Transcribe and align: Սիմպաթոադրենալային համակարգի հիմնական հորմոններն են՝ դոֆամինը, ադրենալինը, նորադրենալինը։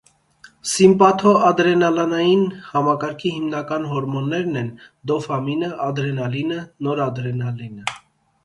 Սիմպաթոադրենալային 0.69 2.41
համակարգի 2.69 3.33
հիմնական 3.35 3.87
հորմոններն 3.91 4.57
են՝ 4.63 4.73
դոֆամինը, 5.13 5.71
ադրենալինը, 5.89 6.59
նորադրենալինը։ 6.89 7.87